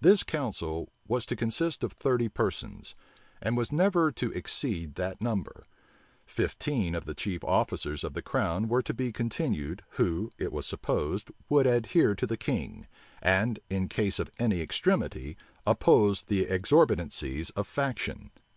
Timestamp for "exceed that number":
4.30-5.64